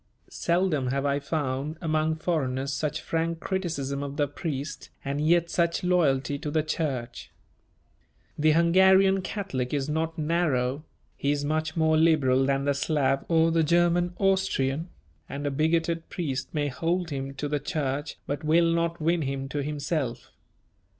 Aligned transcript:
Seldom 0.31 0.87
have 0.87 1.05
I 1.05 1.19
found 1.19 1.77
among 1.79 2.15
foreigners 2.15 2.73
such 2.73 3.01
frank 3.01 3.39
criticism 3.39 4.01
of 4.01 4.17
the 4.17 4.27
priest 4.27 4.89
and 5.05 5.21
yet 5.21 5.51
such 5.51 5.83
loyalty 5.83 6.39
to 6.39 6.49
the 6.49 6.63
Church. 6.63 7.29
The 8.35 8.53
Hungarian 8.53 9.21
Catholic 9.21 9.75
is 9.75 9.87
not 9.89 10.17
narrow; 10.17 10.83
he 11.15 11.29
is 11.29 11.45
much 11.45 11.77
more 11.77 11.97
liberal 11.97 12.47
than 12.47 12.65
the 12.65 12.73
Slav 12.73 13.23
or 13.27 13.51
the 13.51 13.61
German 13.63 14.15
Austrian, 14.17 14.89
and 15.29 15.45
a 15.45 15.51
bigoted 15.51 16.09
priest 16.09 16.51
may 16.51 16.67
hold 16.67 17.11
him 17.11 17.35
to 17.35 17.47
the 17.47 17.59
Church 17.59 18.15
but 18.25 18.43
will 18.43 18.73
not 18.73 18.99
win 18.99 19.21
him 19.21 19.47
to 19.49 19.61
himself. 19.61 20.31